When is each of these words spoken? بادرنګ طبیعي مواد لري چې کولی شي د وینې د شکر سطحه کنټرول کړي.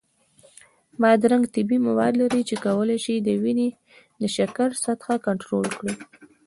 بادرنګ 1.01 1.43
طبیعي 1.55 1.79
مواد 1.87 2.13
لري 2.21 2.41
چې 2.49 2.55
کولی 2.65 2.97
شي 3.05 3.15
د 3.17 3.29
وینې 3.43 3.69
د 4.21 4.23
شکر 4.35 4.69
سطحه 4.83 5.15
کنټرول 5.25 5.67
کړي. 5.79 5.95